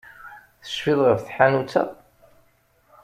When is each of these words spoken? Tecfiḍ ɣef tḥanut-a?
Tecfiḍ 0.61 0.99
ɣef 1.05 1.19
tḥanut-a? 1.21 1.83